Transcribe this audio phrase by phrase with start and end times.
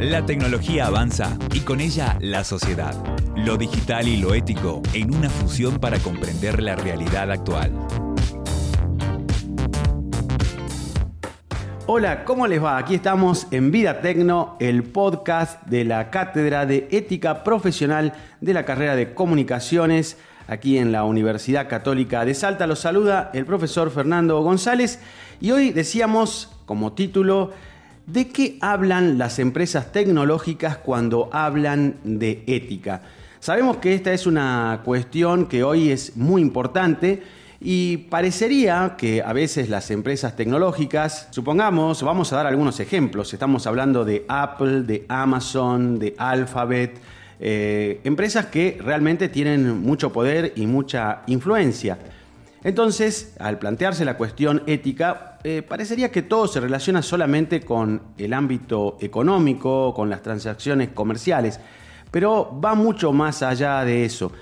[0.00, 2.94] La tecnología avanza y con ella la sociedad.
[3.34, 7.72] Lo digital y lo ético en una fusión para comprender la realidad actual.
[11.86, 12.78] Hola, ¿cómo les va?
[12.78, 18.64] Aquí estamos en Vida Tecno, el podcast de la Cátedra de Ética Profesional de la
[18.64, 22.68] carrera de Comunicaciones, aquí en la Universidad Católica de Salta.
[22.68, 25.00] Los saluda el profesor Fernando González
[25.40, 27.50] y hoy decíamos como título
[28.08, 33.02] ¿De qué hablan las empresas tecnológicas cuando hablan de ética?
[33.38, 37.22] Sabemos que esta es una cuestión que hoy es muy importante
[37.60, 43.66] y parecería que a veces las empresas tecnológicas, supongamos, vamos a dar algunos ejemplos, estamos
[43.66, 46.98] hablando de Apple, de Amazon, de Alphabet,
[47.40, 51.98] eh, empresas que realmente tienen mucho poder y mucha influencia.
[52.68, 58.34] Entonces, al plantearse la cuestión ética, eh, parecería que todo se relaciona solamente con el
[58.34, 61.58] ámbito económico, con las transacciones comerciales,
[62.10, 64.32] pero va mucho más allá de eso.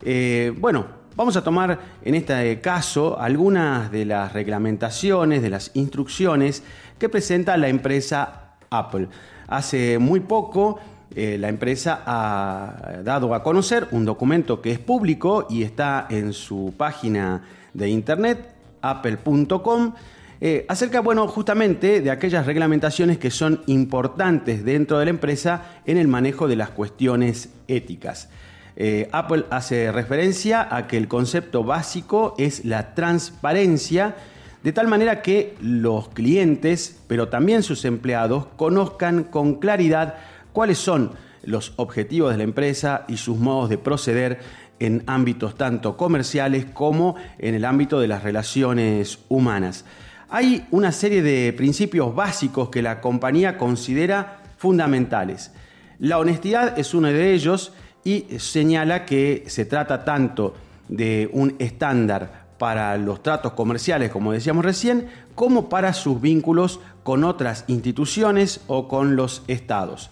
[0.00, 6.62] Eh, bueno, vamos a tomar en este caso algunas de las reglamentaciones, de las instrucciones
[6.98, 9.08] que presenta la empresa Apple.
[9.46, 10.78] Hace muy poco
[11.16, 16.32] eh, la empresa ha dado a conocer un documento que es público y está en
[16.32, 19.94] su página de internet, apple.com,
[20.40, 25.96] eh, acerca, bueno, justamente de aquellas reglamentaciones que son importantes dentro de la empresa en
[25.96, 28.28] el manejo de las cuestiones éticas.
[28.76, 34.16] Eh, Apple hace referencia a que el concepto básico es la transparencia,
[34.64, 40.16] de tal manera que los clientes, pero también sus empleados, conozcan con claridad
[40.54, 41.10] cuáles son
[41.42, 44.38] los objetivos de la empresa y sus modos de proceder
[44.78, 49.84] en ámbitos tanto comerciales como en el ámbito de las relaciones humanas.
[50.30, 55.52] Hay una serie de principios básicos que la compañía considera fundamentales.
[55.98, 57.72] La honestidad es uno de ellos
[58.04, 60.54] y señala que se trata tanto
[60.88, 67.24] de un estándar para los tratos comerciales, como decíamos recién, como para sus vínculos con
[67.24, 70.10] otras instituciones o con los estados.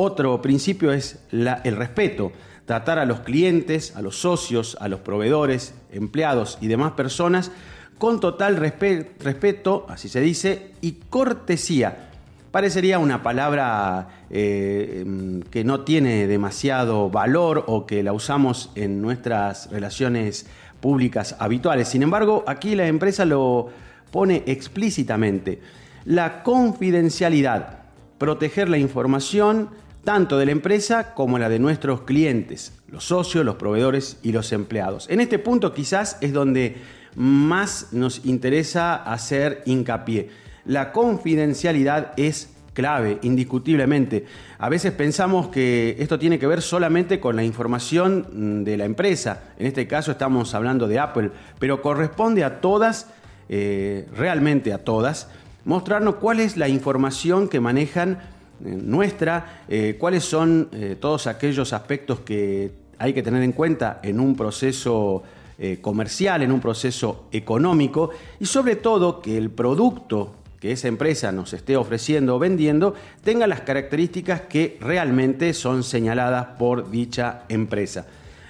[0.00, 2.30] Otro principio es el respeto
[2.66, 7.50] tratar a los clientes, a los socios, a los proveedores, empleados y demás personas
[7.98, 12.10] con total respeto, así se dice, y cortesía.
[12.52, 19.02] Parecería una palabra eh, em, que no tiene demasiado valor o que la usamos en
[19.02, 20.46] nuestras relaciones
[20.80, 21.88] públicas habituales.
[21.88, 23.68] Sin embargo, aquí la empresa lo
[24.12, 25.60] pone explícitamente.
[26.04, 27.80] La confidencialidad,
[28.18, 29.70] proteger la información,
[30.04, 34.52] tanto de la empresa como la de nuestros clientes, los socios, los proveedores y los
[34.52, 35.08] empleados.
[35.10, 36.76] En este punto quizás es donde
[37.14, 40.30] más nos interesa hacer hincapié.
[40.64, 44.24] La confidencialidad es clave, indiscutiblemente.
[44.58, 49.42] A veces pensamos que esto tiene que ver solamente con la información de la empresa,
[49.58, 53.08] en este caso estamos hablando de Apple, pero corresponde a todas,
[53.48, 55.28] eh, realmente a todas,
[55.64, 58.20] mostrarnos cuál es la información que manejan
[58.60, 64.20] nuestra, eh, cuáles son eh, todos aquellos aspectos que hay que tener en cuenta en
[64.20, 65.22] un proceso
[65.58, 68.10] eh, comercial, en un proceso económico
[68.40, 73.46] y sobre todo que el producto que esa empresa nos esté ofreciendo o vendiendo tenga
[73.46, 78.06] las características que realmente son señaladas por dicha empresa.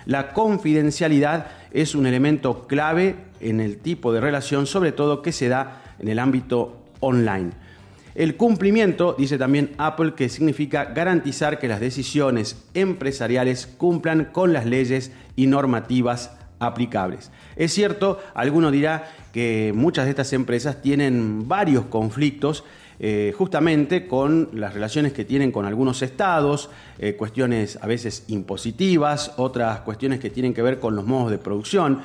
[0.07, 5.49] La confidencialidad es un elemento clave en el tipo de relación, sobre todo que se
[5.49, 7.51] da en el ámbito online.
[8.19, 14.67] El cumplimiento, dice también Apple, que significa garantizar que las decisiones empresariales cumplan con las
[14.67, 17.31] leyes y normativas aplicables.
[17.55, 22.65] Es cierto, alguno dirá que muchas de estas empresas tienen varios conflictos
[22.99, 29.35] eh, justamente con las relaciones que tienen con algunos estados, eh, cuestiones a veces impositivas,
[29.37, 32.01] otras cuestiones que tienen que ver con los modos de producción,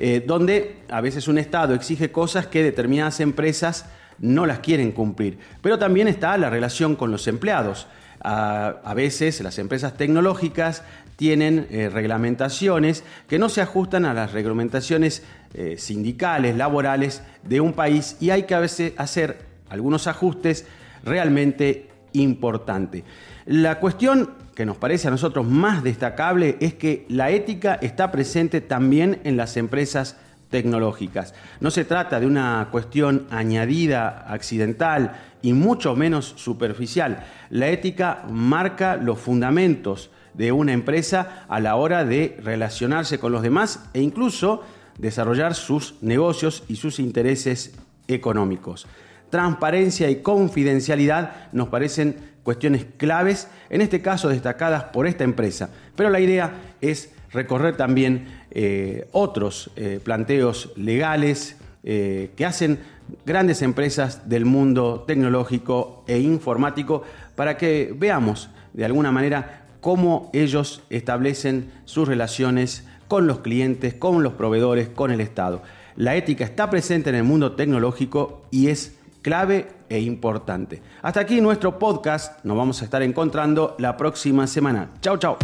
[0.00, 3.86] eh, donde a veces un estado exige cosas que determinadas empresas
[4.22, 5.38] no las quieren cumplir.
[5.60, 7.86] Pero también está la relación con los empleados.
[8.24, 10.84] A, veces las empresas tecnológicas
[11.16, 15.24] tienen eh, reglamentaciones que no se ajustan a las reglamentaciones
[15.54, 20.66] eh, sindicales, laborales de un país y hay que a veces hacer algunos ajustes
[21.02, 23.02] realmente importantes.
[23.44, 28.60] La cuestión que nos parece a nosotros más destacable es que la ética está presente
[28.60, 30.16] también en las empresas
[30.52, 31.34] tecnológicas.
[31.58, 37.24] No se trata de una cuestión añadida, accidental y mucho menos superficial.
[37.50, 43.42] La ética marca los fundamentos de una empresa a la hora de relacionarse con los
[43.42, 44.62] demás e incluso
[44.98, 47.74] desarrollar sus negocios y sus intereses
[48.06, 48.86] económicos.
[49.30, 55.70] transparencia y confidencialidad nos parecen cuestiones claves, en este caso destacadas por esta empresa.
[55.96, 56.52] Pero la idea
[56.82, 62.78] es recorrer también eh, otros eh, planteos legales eh, que hacen
[63.26, 67.02] grandes empresas del mundo tecnológico e informático
[67.34, 74.22] para que veamos de alguna manera cómo ellos establecen sus relaciones con los clientes, con
[74.22, 75.62] los proveedores, con el Estado.
[75.96, 80.80] La ética está presente en el mundo tecnológico y es clave e importante.
[81.02, 82.44] Hasta aquí nuestro podcast.
[82.44, 84.90] Nos vamos a estar encontrando la próxima semana.
[85.00, 85.36] Chao, chao.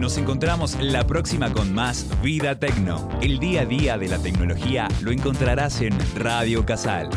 [0.00, 3.06] Nos encontramos la próxima con más Vida Tecno.
[3.20, 7.10] El día a día de la tecnología lo encontrarás en Radio Casal